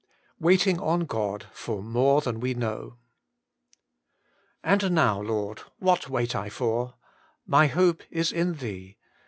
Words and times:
WAITING 0.39 0.79
ON 0.79 1.01
GOD: 1.01 1.45
yor 1.67 1.83
more 1.83 2.21
tban 2.21 2.39
we 2.39 2.55
finow* 2.55 2.95
* 3.75 4.63
And 4.71 4.89
now, 4.93 5.21
Lord, 5.21 5.59
what 5.77 6.09
wait 6.09 6.35
I 6.35 6.49
for 6.49 6.87
t 6.87 6.93
My 7.45 7.67
hope 7.67 8.01
is 8.09 8.31
in 8.31 8.55
Thee. 8.55 8.97